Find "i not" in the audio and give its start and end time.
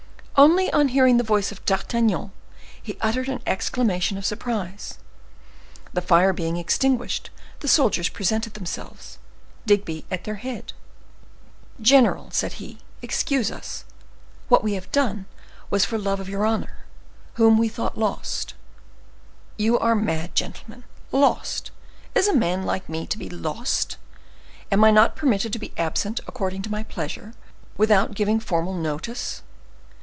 24.83-25.15